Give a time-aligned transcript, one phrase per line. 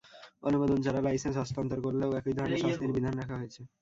[0.43, 3.61] অনুমোদন ছাড়া লাইসেন্স হস্তান্তর করলেও একই ধরনের শাস্তির বিধান রাখা হয়েছে।